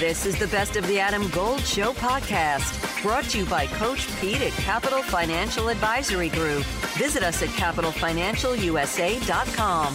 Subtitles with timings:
[0.00, 4.08] This is the Best of the Adam Gold Show podcast, brought to you by Coach
[4.18, 6.64] Pete at Capital Financial Advisory Group.
[6.96, 9.94] Visit us at capitalfinancialusa.com.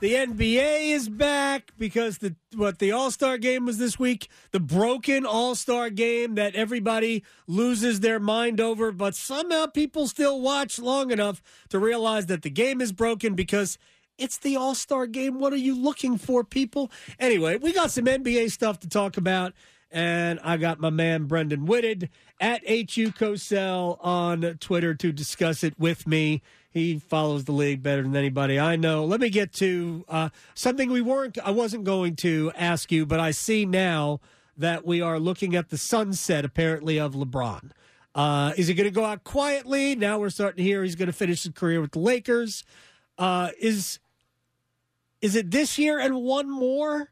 [0.00, 4.60] The NBA is back because the what the All Star game was this week, the
[4.60, 10.78] broken All Star game that everybody loses their mind over, but somehow people still watch
[10.78, 13.76] long enough to realize that the game is broken because
[14.18, 15.38] it's the All Star game.
[15.38, 16.90] What are you looking for, people?
[17.18, 19.54] Anyway, we got some NBA stuff to talk about,
[19.90, 25.78] and I got my man Brenden Whitted at HU Cosell on Twitter to discuss it
[25.78, 26.42] with me.
[26.70, 29.04] He follows the league better than anybody I know.
[29.04, 31.38] Let me get to uh, something we weren't.
[31.38, 34.20] I wasn't going to ask you, but I see now
[34.56, 37.70] that we are looking at the sunset apparently of LeBron.
[38.14, 39.94] Uh, is he going to go out quietly?
[39.94, 42.64] Now we're starting to hear he's going to finish his career with the Lakers.
[43.16, 43.98] Uh, is
[45.20, 47.10] is it this year and one more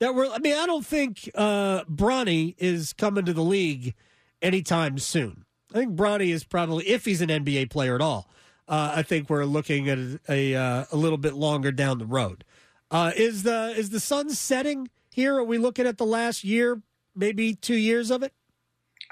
[0.00, 0.30] that we're?
[0.30, 3.94] I mean, I don't think uh, Bronny is coming to the league
[4.42, 5.44] anytime soon.
[5.72, 8.28] I think Bronny is probably, if he's an NBA player at all,
[8.68, 12.06] uh, I think we're looking at a a, uh, a, little bit longer down the
[12.06, 12.44] road.
[12.90, 15.36] Uh, is the is the sun setting here?
[15.36, 16.80] Are we looking at the last year,
[17.14, 18.32] maybe two years of it?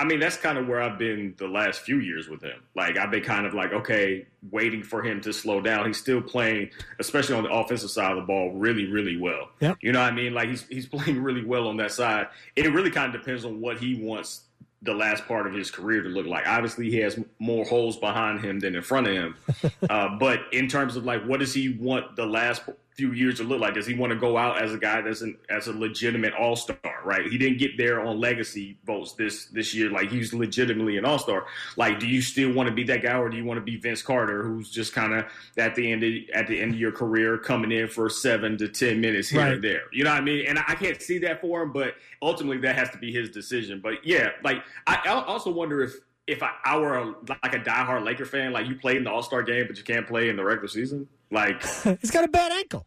[0.03, 2.61] I mean, that's kind of where I've been the last few years with him.
[2.75, 5.87] Like, I've been kind of like, okay, waiting for him to slow down.
[5.87, 9.51] He's still playing, especially on the offensive side of the ball, really, really well.
[9.61, 9.79] Yep.
[9.81, 10.35] You know what I mean?
[10.35, 12.27] Like, he's, he's playing really well on that side.
[12.57, 14.41] It really kind of depends on what he wants
[14.83, 16.49] the last part of his career to look like.
[16.49, 19.37] Obviously, he has more holes behind him than in front of him.
[19.89, 22.63] uh, but in terms of like, what does he want the last
[22.95, 23.75] few years to look like?
[23.75, 26.57] Does he want to go out as a guy that's an, as a legitimate all
[26.57, 26.79] star?
[27.05, 27.27] Right?
[27.27, 29.91] He didn't get there on legacy votes this this year.
[29.91, 31.47] Like he's legitimately an all star.
[31.77, 33.77] Like, do you still want to be that guy, or do you want to be
[33.77, 35.25] Vince Carter, who's just kind of
[35.57, 38.69] at the end of, at the end of your career coming in for seven to
[38.69, 39.55] ten minutes here right.
[39.55, 39.83] and there?
[39.93, 40.47] You know what I mean?
[40.47, 43.81] And I can't see that for him, but ultimately that has to be his decision.
[43.81, 45.95] But yeah, like I also wonder if
[46.27, 47.07] if I, I were a,
[47.43, 49.85] like a diehard Laker fan, like you played in the All Star game, but you
[49.85, 51.63] can't play in the regular season, like
[52.01, 52.87] he's got a bad ankle.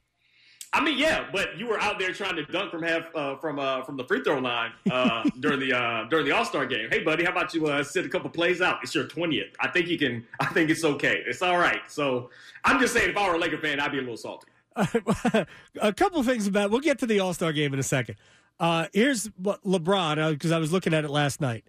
[0.73, 3.59] I mean, yeah, but you were out there trying to dunk from half uh, from
[3.59, 6.89] uh, from the free throw line uh, during the uh, during the All Star game.
[6.89, 8.79] Hey, buddy, how about you uh, sit a couple plays out?
[8.83, 9.55] It's your twentieth.
[9.61, 10.25] I think you can.
[10.39, 11.23] I think it's okay.
[11.25, 11.79] It's all right.
[11.87, 12.29] So
[12.65, 14.47] I'm just saying, if I were a Laker fan, I'd be a little salty.
[15.81, 16.71] a couple things about.
[16.71, 18.17] We'll get to the All Star game in a second.
[18.59, 21.65] Uh, here's what LeBron, because I was looking at it last night.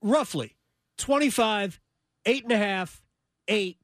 [0.00, 0.54] Roughly
[0.98, 1.80] 25,
[2.26, 3.02] eight and a half,
[3.48, 3.78] eight,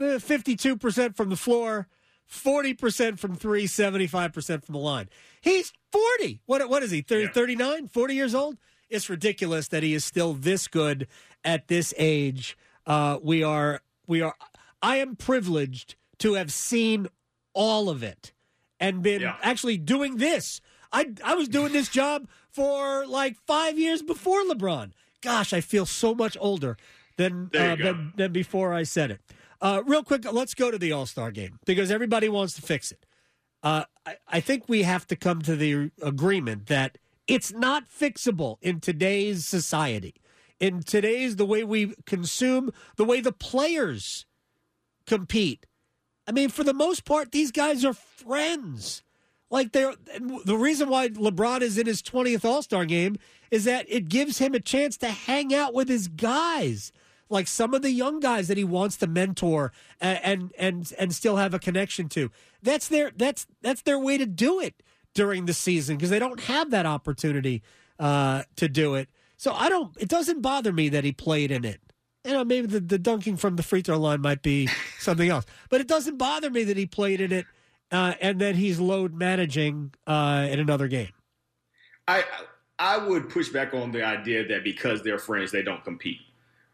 [0.00, 1.88] 52% from the floor,
[2.30, 5.08] 40% from three, 75% from the line.
[5.40, 6.40] He's 40.
[6.46, 7.30] What, what is he, 30, yeah.
[7.32, 8.58] 39, 40 years old?
[8.88, 11.08] It's ridiculous that he is still this good
[11.44, 12.56] at this age.
[12.86, 14.34] Uh, we are, we are,
[14.82, 17.08] I am privileged to have seen
[17.54, 18.32] all of it
[18.80, 19.36] and been yeah.
[19.42, 20.60] actually doing this.
[20.92, 24.92] I, I was doing this job for like five years before LeBron.
[25.22, 26.76] Gosh, I feel so much older
[27.16, 29.20] than, uh, than, than before I said it.
[29.62, 32.90] Uh, real quick, let's go to the All Star game because everybody wants to fix
[32.90, 33.06] it.
[33.62, 38.56] Uh, I, I think we have to come to the agreement that it's not fixable
[38.60, 40.16] in today's society.
[40.58, 44.26] In today's, the way we consume, the way the players
[45.06, 45.64] compete.
[46.26, 49.04] I mean, for the most part, these guys are friends.
[49.48, 49.94] Like they're
[50.44, 53.16] the reason why LeBron is in his 20th All Star game
[53.52, 56.90] is that it gives him a chance to hang out with his guys
[57.32, 61.36] like some of the young guys that he wants to mentor and and and, still
[61.36, 62.30] have a connection to.
[62.62, 64.82] That's their that's that's their way to do it
[65.14, 67.62] during the season because they don't have that opportunity
[67.98, 69.08] uh, to do it.
[69.36, 69.96] So I don't.
[69.98, 71.80] It doesn't bother me that he played in it.
[72.24, 74.68] You know, maybe the, the dunking from the free throw line might be
[75.00, 77.46] something else, but it doesn't bother me that he played in it
[77.90, 81.10] uh, and that he's load managing uh, in another game.
[82.06, 82.24] I
[82.78, 86.18] I would push back on the idea that because they're friends, they don't compete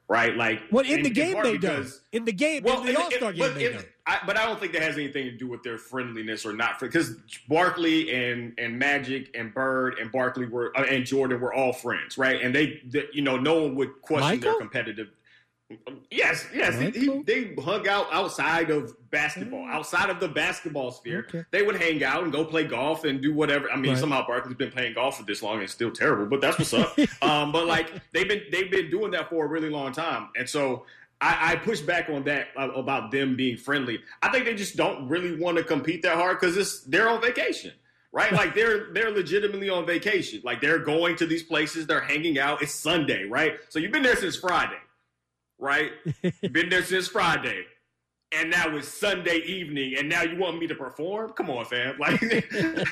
[0.09, 0.35] right?
[0.35, 1.87] Like, what in, in the game they do.
[2.13, 3.79] In the game, well, in the All Star game, they do.
[4.07, 6.81] I, but I don't think that has anything to do with their friendliness or not.
[6.81, 11.75] Because Barkley and and Magic and Bird and Barkley were uh, and Jordan were all
[11.75, 12.41] friends, right?
[12.43, 14.53] And they, they you know, no one would question Michael?
[14.53, 15.09] their competitive
[16.11, 16.79] Yes, yes.
[16.79, 19.71] He, he, they hung out outside of basketball, mm.
[19.71, 21.27] outside of the basketball sphere.
[21.29, 21.45] Okay.
[21.51, 23.71] They would hang out and go play golf and do whatever.
[23.71, 24.01] I mean, right.
[24.01, 26.73] somehow Barkley's been playing golf for this long and it's still terrible, but that's what's
[26.73, 26.99] up.
[27.23, 30.49] um, but like they've been they've been doing that for a really long time, and
[30.49, 30.87] so
[31.21, 34.01] I, I push back on that uh, about them being friendly.
[34.23, 37.21] I think they just don't really want to compete that hard because it's they're on
[37.21, 37.73] vacation
[38.11, 38.33] right?
[38.33, 40.41] Like they're they're legitimately on vacation.
[40.43, 42.63] Like they're going to these places, they're hanging out.
[42.63, 43.59] It's Sunday, right?
[43.69, 44.79] So you've been there since Friday
[45.59, 45.91] right?
[46.53, 47.65] Been there since Friday.
[48.39, 51.31] and now it's Sunday evening, and now you want me to perform?
[51.33, 51.97] Come on, fam!
[51.99, 52.21] Like,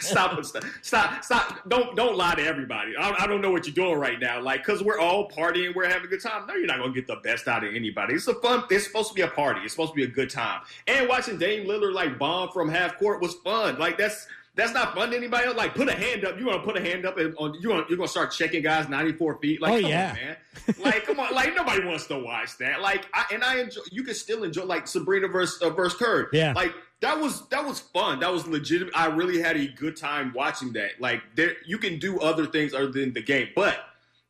[0.00, 0.42] stop,
[0.82, 1.68] stop, stop!
[1.68, 2.96] Don't don't lie to everybody.
[2.96, 4.40] I, I don't know what you're doing right now.
[4.40, 6.46] Like, cause we're all partying, we're having a good time.
[6.46, 8.14] No, you're not gonna get the best out of anybody.
[8.14, 8.64] It's a fun.
[8.70, 9.60] It's supposed to be a party.
[9.62, 10.62] It's supposed to be a good time.
[10.86, 13.78] And watching Dame Lillard like bomb from half court was fun.
[13.78, 14.26] Like that's
[14.56, 15.56] that's not fun to anybody else.
[15.56, 16.38] Like, put a hand up.
[16.38, 18.62] You want to put a hand up and on you want you're gonna start checking
[18.62, 19.61] guys 94 feet.
[19.61, 20.08] Like, oh, come yeah.
[20.11, 20.37] on, man.
[20.81, 21.35] Like, come on.
[21.35, 22.81] Like, nobody wants to watch that.
[22.81, 23.82] Like, I, and I enjoy.
[23.93, 26.26] You can still enjoy like Sabrina versus uh, versus Curry.
[26.32, 26.55] Yeah.
[26.55, 28.20] Like that was that was fun.
[28.20, 28.97] That was legitimate.
[28.97, 31.00] I really had a good time watching that.
[31.00, 33.50] Like, there you can do other things other than the game.
[33.55, 33.79] But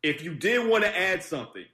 [0.03, 1.65] if you did want to add something,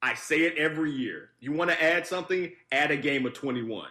[0.00, 1.30] I say it every year.
[1.40, 2.50] You want to add something?
[2.72, 3.88] Add a game of 21.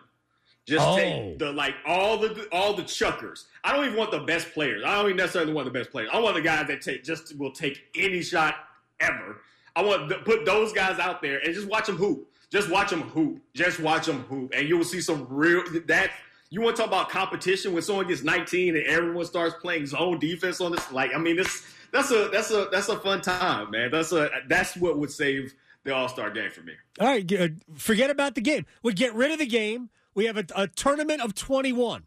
[0.66, 0.96] Just Oh.
[0.96, 3.46] take the like all the all the chuckers.
[3.64, 4.84] I don't even want the best players.
[4.86, 6.10] I don't even necessarily want the best players.
[6.14, 8.56] I want the guys that take just will take any shot
[9.00, 9.42] ever.
[9.76, 12.30] I want to put those guys out there and just watch them hoop.
[12.52, 13.42] Just watch them hoop.
[13.54, 16.12] Just watch them hoop, and you will see some real that.
[16.50, 20.20] You want to talk about competition when someone gets 19 and everyone starts playing zone
[20.20, 20.92] defense on this?
[20.92, 23.90] Like, I mean, this that's a that's a that's a fun time, man.
[23.90, 26.74] That's a that's what would save the All Star game for me.
[27.00, 28.68] All right, uh, forget about the game.
[28.84, 29.90] We get rid of the game.
[30.16, 32.04] We have a, a tournament of 21.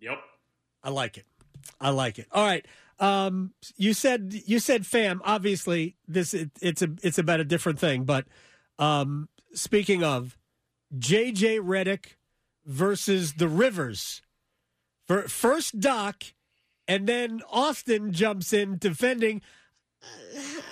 [0.00, 0.18] Yep.
[0.82, 1.26] I like it.
[1.80, 2.26] I like it.
[2.32, 2.66] All right.
[3.00, 5.20] Um, you said you said fam.
[5.24, 8.04] Obviously, this it, it's a it's about a different thing.
[8.04, 8.26] But
[8.78, 10.38] um, speaking of
[10.96, 12.16] JJ Redick
[12.64, 14.22] versus the Rivers,
[15.06, 16.22] for first Doc,
[16.86, 19.42] and then Austin jumps in defending.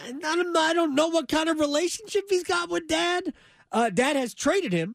[0.04, 3.32] I don't, I don't know what kind of relationship he's got with Dad.
[3.70, 4.94] Uh, Dad has traded him.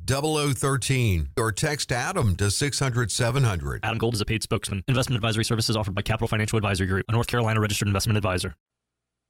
[0.11, 3.79] 0013 or text Adam to 600 700.
[3.83, 4.83] Adam Gold is a paid spokesman.
[4.87, 8.55] Investment advisory services offered by Capital Financial Advisory Group, a North Carolina registered investment advisor.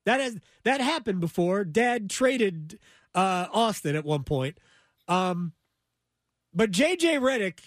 [0.04, 1.64] That has that happened before.
[1.64, 2.80] Dad traded
[3.14, 4.58] uh, Austin at one point,
[5.06, 5.52] um,
[6.52, 7.60] but JJ Redick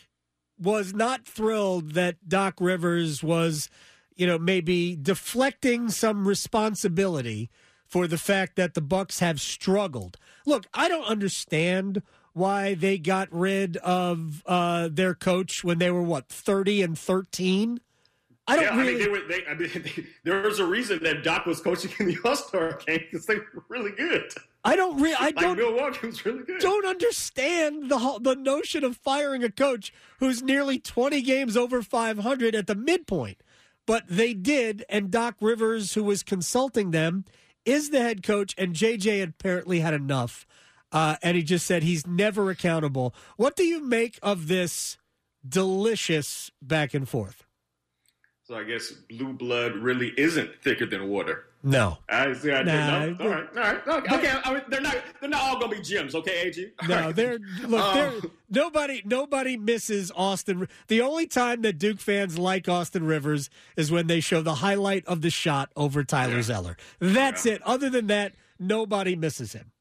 [0.60, 3.70] was not thrilled that Doc Rivers was,
[4.16, 7.50] you know, maybe deflecting some responsibility
[7.86, 10.18] for the fact that the Bucks have struggled.
[10.46, 12.02] Look, I don't understand
[12.36, 17.80] why they got rid of uh, their coach when they were what thirty and thirteen.
[18.48, 18.90] I don't yeah, really.
[18.90, 19.28] I mean, they were.
[19.28, 22.36] They, I mean, they, there was a reason that Doc was coaching in the All
[22.36, 24.32] Star game because they were really good.
[24.66, 25.16] I don't really.
[25.18, 25.58] I don't.
[25.58, 26.60] Milwaukee was really good.
[26.60, 32.54] don't understand the the notion of firing a coach who's nearly 20 games over 500
[32.54, 33.38] at the midpoint.
[33.86, 37.24] But they did, and Doc Rivers, who was consulting them,
[37.66, 40.46] is the head coach, and JJ apparently had enough.
[40.92, 43.14] Uh, and he just said he's never accountable.
[43.38, 44.98] What do you make of this
[45.48, 47.44] delicious back and forth?
[48.44, 51.46] So I guess blue blood really isn't thicker than water.
[51.64, 51.98] No.
[52.08, 52.52] I see.
[52.52, 54.16] I Nah, no, all right, all right, okay.
[54.18, 54.40] okay.
[54.46, 54.98] I mean, they're not.
[55.20, 56.72] They're not all gonna be gems, okay, Ag?
[56.80, 57.16] All No, right.
[57.16, 57.94] they're look.
[57.96, 60.68] They're, Um, nobody, nobody misses Austin.
[60.90, 65.08] The only time that Duke fans like Austin Rivers is when they show the highlight
[65.08, 66.42] of the shot over Tyler Yeah.
[66.44, 66.78] Zeller.
[67.00, 67.54] That's Yeah.
[67.54, 67.62] it.
[67.64, 69.72] Other than that, nobody misses him.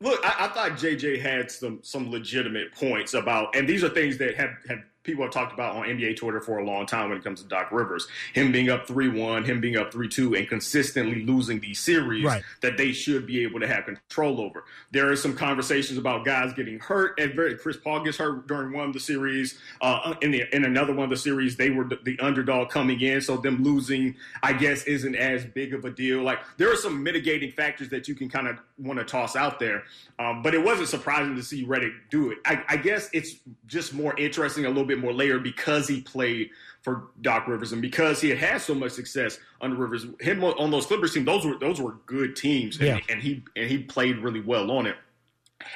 [0.00, 4.16] Look, I, I thought JJ had some some legitimate points about, and these are things
[4.18, 4.78] that have have
[5.08, 7.48] people have talked about on NBA Twitter for a long time when it comes to
[7.48, 8.06] Doc Rivers.
[8.34, 12.24] Him being up three one, him being up three two, and consistently losing these series
[12.24, 12.42] Right.
[12.60, 14.64] that they should be able to have control over.
[14.90, 18.72] There are some conversations about guys getting hurt, and very, Chris Paul gets hurt during
[18.74, 19.58] one of the series.
[19.80, 23.00] Uh, in the in another one of the series, they were the, the underdog coming
[23.00, 26.22] in, so them losing, I guess, isn't as big of a deal.
[26.22, 29.58] Like there are some mitigating factors that you can kind of want to toss out
[29.58, 29.84] there,
[30.18, 32.38] um, but it wasn't surprising to see Redick do it.
[32.44, 33.36] I, I guess it's
[33.66, 36.50] just more interesting, a little bit more layered because he played
[36.82, 40.06] for Doc Rivers and because he had had so much success under Rivers.
[40.20, 42.98] Him on those Clippers team, those were those were good teams, and, Yeah.
[43.08, 44.96] and he and he played really well on it.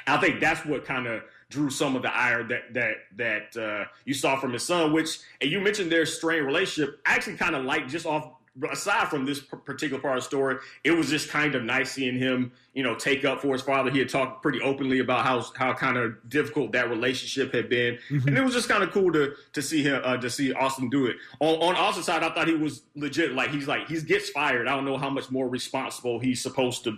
[0.07, 3.85] I think that's what kind of drew some of the ire that that that uh,
[4.05, 4.93] you saw from his son.
[4.93, 6.99] Which and you mentioned their strained relationship.
[7.05, 8.29] I actually kind of like just off
[8.71, 12.17] aside from this particular part of the story, it was just kind of nice seeing
[12.17, 13.89] him, you know, take up for his father.
[13.89, 17.97] He had talked pretty openly about how how kind of difficult that relationship had been,
[18.09, 20.89] and it was just kind of cool to to see him uh, to see Austin
[20.89, 21.17] do it.
[21.39, 23.33] On on Austin's side, I thought he was legit.
[23.33, 24.67] Like he's like he gets fired.
[24.67, 26.97] I don't know how much more responsible he's supposed to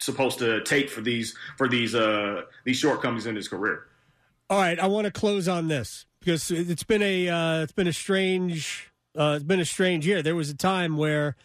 [0.00, 3.86] supposed to take for these for these uh these shortcomings in his career.
[4.50, 7.88] All right, I want to close on this because it's been a uh, it's been
[7.88, 10.22] a strange uh, it's been a strange year.
[10.22, 11.36] There was a time where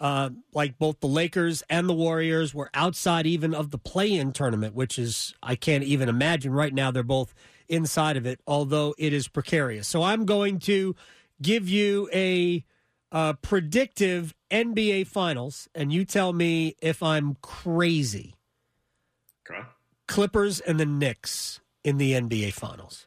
[0.00, 4.74] uh, like both the Lakers and the Warriors were outside even of the play-in tournament,
[4.74, 6.90] which is I can't even imagine right now.
[6.90, 7.34] They're both
[7.68, 9.88] inside of it, although it is precarious.
[9.88, 10.94] So I'm going to
[11.40, 12.64] give you a
[13.12, 18.34] uh, predictive NBA Finals, and you tell me if I'm crazy.
[19.48, 19.62] Okay.
[20.08, 23.06] Clippers and the Knicks in the NBA Finals.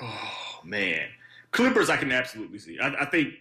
[0.00, 1.08] Oh man,
[1.50, 2.78] Clippers I can absolutely see.
[2.78, 3.34] I, I, think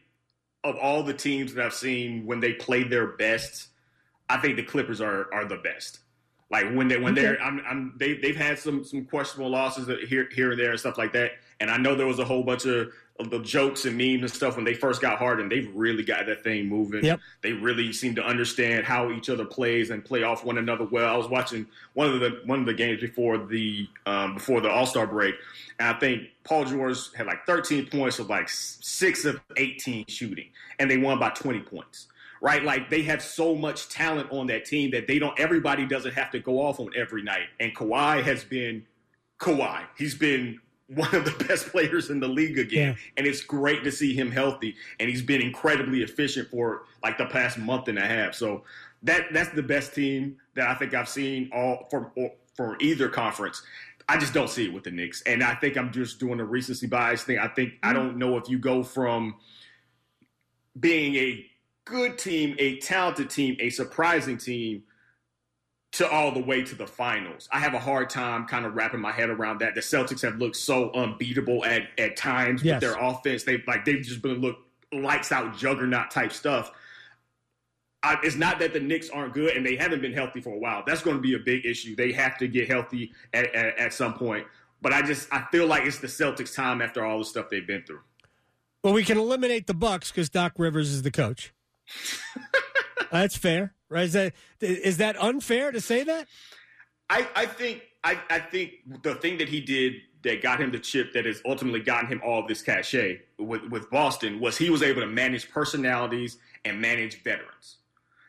[0.64, 3.68] of all the teams that I've seen when they play their best,
[4.30, 6.00] I think the Clippers are are the best.
[6.52, 7.22] Like when they when okay.
[7.22, 10.80] they're I'm, I'm they they've had some some questionable losses here here and there and
[10.80, 11.32] stuff like that.
[11.62, 14.32] And I know there was a whole bunch of, of the jokes and memes and
[14.32, 17.06] stuff when they first got hard, and They've really got that thing moving.
[17.06, 17.20] Yep.
[17.42, 21.08] They really seem to understand how each other plays and play off one another well.
[21.08, 24.70] I was watching one of the one of the games before the um, before the
[24.70, 25.36] All Star break,
[25.80, 30.50] and I think Paul George had like 13 points of like six of 18 shooting,
[30.80, 32.08] and they won by 20 points
[32.42, 32.64] right?
[32.64, 35.40] Like they have so much talent on that team that they don't.
[35.40, 37.48] Everybody doesn't have to go off on every night.
[37.60, 38.86] And Kawhi has been
[39.40, 39.86] Kawhi.
[39.98, 43.04] He's been one of the best players in the league again, yeah.
[43.16, 44.76] and it's great to see him healthy.
[45.00, 48.34] And he's been incredibly efficient for like the past month and a half.
[48.34, 48.64] So
[49.04, 52.12] that that's the best team that I think I've seen all for
[52.58, 53.62] for either conference.
[54.10, 56.44] I just don't see it with the Knicks, and I think I'm just doing a
[56.44, 57.38] recency bias thing.
[57.38, 57.96] I think I mm-hmm.
[57.98, 59.36] don't know if you go from
[60.80, 61.46] being a
[61.92, 64.84] good team, a talented team, a surprising team
[65.94, 67.50] to all the way to the finals.
[67.52, 69.76] I have a hard time kind of wrapping my head around that.
[69.76, 72.82] The Celtics have looked so unbeatable at at times yes.
[72.82, 73.44] with their offense.
[73.44, 74.58] They like they've just been look
[74.94, 76.72] lights out juggernaut type stuff.
[78.04, 80.58] I, it's not that the Knicks aren't good and they haven't been healthy for a
[80.58, 80.84] while.
[80.88, 81.96] That's going to be a big issue.
[81.96, 84.48] They have to get healthy at, at, at some point.
[84.82, 87.68] But I just I feel like it's the Celtics' time after all the stuff they've
[87.68, 88.02] been through.
[88.84, 91.54] Well, we can eliminate the Bucks because Doc Rivers is the coach.
[93.12, 94.06] That's fair, right?
[94.06, 96.28] Is that is that unfair to say that?
[97.10, 100.80] I, I think I, I think the thing that he did that got him the
[100.80, 104.70] chip that has ultimately gotten him all of this cachet with, with Boston was he
[104.70, 107.78] was able to manage personalities and manage veterans.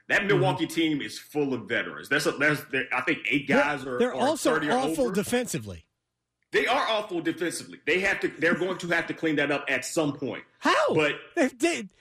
[0.08, 0.28] That mm-hmm.
[0.28, 0.74] Milwaukee mm-hmm.
[0.74, 2.08] team is full of veterans.
[2.08, 3.98] That's a, that's I think eight guys are.
[3.98, 5.84] They're are also awful defensively.
[6.52, 7.80] They are awful defensively.
[7.86, 8.28] They have to.
[8.38, 10.44] They're going to have to clean that up at some point.
[10.58, 10.94] How?
[10.94, 11.14] But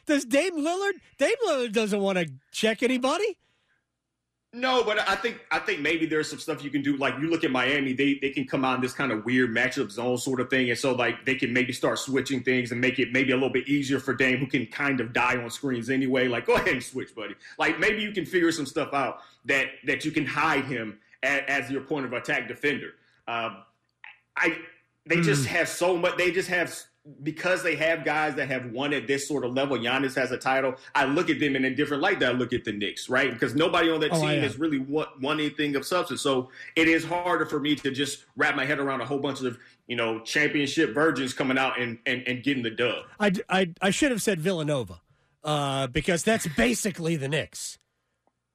[0.05, 0.93] does Dame Lillard?
[1.17, 3.37] Dame Lillard doesn't want to check anybody.
[4.53, 6.97] No, but I think I think maybe there's some stuff you can do.
[6.97, 9.51] Like you look at Miami, they they can come out in this kind of weird
[9.51, 12.81] matchup zone sort of thing, and so like they can maybe start switching things and
[12.81, 15.49] make it maybe a little bit easier for Dame, who can kind of die on
[15.49, 16.27] screens anyway.
[16.27, 17.35] Like go ahead and switch, buddy.
[17.57, 21.43] Like maybe you can figure some stuff out that that you can hide him as,
[21.47, 22.95] as your point of attack defender.
[23.29, 23.63] Um,
[24.35, 24.57] I
[25.05, 25.23] they mm.
[25.23, 26.17] just have so much.
[26.17, 26.73] They just have
[27.23, 29.77] because they have guys that have won at this sort of level.
[29.77, 30.75] Giannis has a title.
[30.93, 33.31] I look at them in a different light than I look at the Knicks, right?
[33.31, 36.21] Because nobody on that oh, team has really won, won anything of substance.
[36.21, 39.41] So it is harder for me to just wrap my head around a whole bunch
[39.41, 39.57] of
[39.87, 43.05] you know championship virgins coming out and and, and getting the dub.
[43.19, 45.01] I, I I should have said Villanova
[45.43, 47.79] uh, because that's basically the Knicks.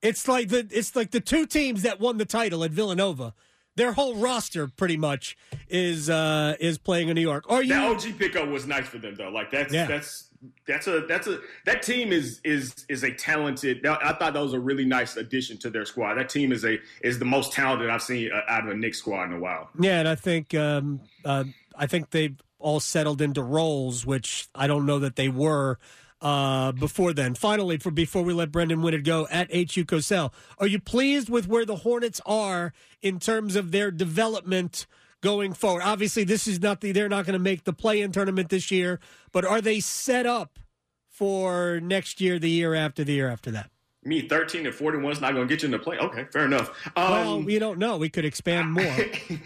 [0.02, 3.34] It's like the it's like the two teams that won the title at Villanova
[3.76, 5.36] their whole roster pretty much
[5.68, 7.44] is uh is playing in New York.
[7.48, 9.28] Are you that OG pickup was nice for them though.
[9.28, 9.86] Like that's yeah.
[9.86, 10.30] that's
[10.66, 13.86] that's a that's a that team is is is a talented.
[13.86, 16.14] I thought that was a really nice addition to their squad.
[16.14, 18.98] That team is a is the most talented I've seen uh, out of a Knicks
[18.98, 19.70] squad in a while.
[19.78, 21.44] Yeah, and I think um, uh,
[21.76, 25.78] I think they've all settled into roles, which I don't know that they were
[26.20, 27.34] uh, before then.
[27.34, 31.46] Finally, for before we let Brenden Whitted go at HU Cosell, are you pleased with
[31.48, 34.86] where the Hornets are in terms of their development
[35.20, 35.82] going forward?
[35.82, 39.00] Obviously, this is not the they're not going to make the play-in tournament this year,
[39.32, 40.58] but are they set up
[41.08, 43.70] for next year, the year after, the year after that?
[44.06, 45.98] Me, 13 and 41 is not going to get you in the play.
[45.98, 46.70] Okay, fair enough.
[46.96, 47.96] Um, well, we don't know.
[47.96, 48.96] We could expand more.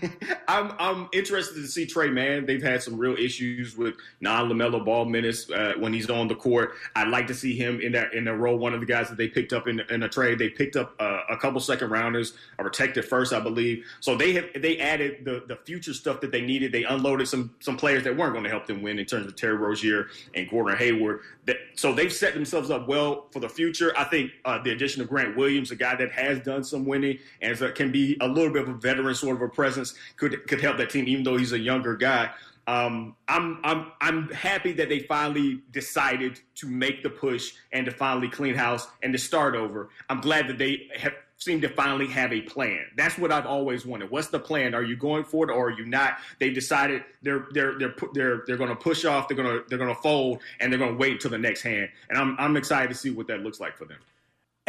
[0.48, 2.44] I'm, I'm interested to see Tre Mann.
[2.44, 6.34] They've had some real issues with non LaMelo Ball minutes uh, when he's on the
[6.34, 6.74] court.
[6.94, 8.58] I'd like to see him in that in the role.
[8.58, 10.94] One of the guys that they picked up in, in a trade, they picked up
[11.00, 13.86] uh, a couple second rounders, a protected first, I believe.
[14.00, 16.72] So they have they added the the future stuff that they needed.
[16.72, 19.36] They unloaded some some players that weren't going to help them win in terms of
[19.36, 21.20] Terry Rozier and Gordon Hayward.
[21.46, 23.92] That, so they've set themselves up well for the future.
[23.96, 27.18] I think uh, the addition of Grant Williams, a guy that has done some winning
[27.40, 30.60] and can be a little bit of a veteran sort of a presence, could could
[30.60, 32.30] help that team, even though he's a younger guy.
[32.66, 37.92] Um, I'm I'm I'm happy that they finally decided to make the push and to
[37.92, 39.88] finally clean house and to start over.
[40.08, 42.84] I'm glad that they have seem to finally have a plan.
[42.96, 44.10] That's what I've always wanted.
[44.10, 44.74] What's the plan?
[44.74, 46.18] Are you going for it or are you not?
[46.38, 49.26] They decided they're they're they're they're they're going to push off.
[49.26, 51.62] They're going to they're going to fold and they're going to wait until the next
[51.62, 51.88] hand.
[52.08, 53.98] And I'm I'm excited to see what that looks like for them.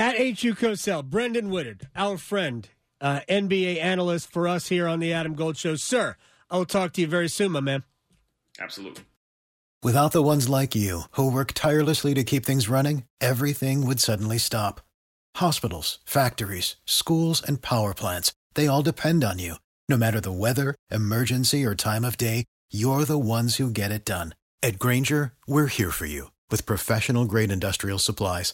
[0.02, 2.68] At HU Cosell, Brenden Woodard, our friend,
[3.00, 5.76] uh, NBA analyst for us here on the Adam Gold Show.
[5.76, 6.16] Sir,
[6.50, 7.84] I'll talk to you very soon, my man.
[8.60, 9.04] Absolutely.
[9.84, 14.38] Without the ones like you who work tirelessly to keep things running, everything would suddenly
[14.38, 14.82] stop
[15.36, 19.56] Hospitals, factories, schools, and power plants, they all depend on you.
[19.90, 24.06] No matter the weather, emergency, or time of day, you're the ones who get it
[24.06, 24.36] done.
[24.62, 28.54] At Grainger, we're here for you with professional grade industrial supplies.